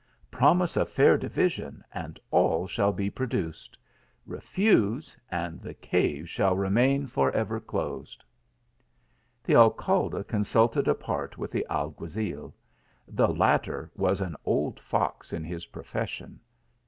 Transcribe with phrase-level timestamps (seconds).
[0.31, 3.77] Promise a fair division, and all shall be produced;
[4.25, 8.23] refuse, and the cave shall remain lor ever closed.
[9.45, 12.51] 1 The Alcalde consumed apart with the alguazil.
[13.13, 13.35] 178 THE ALHAMBRA.
[13.35, 16.39] The latter was an old iox in his profession.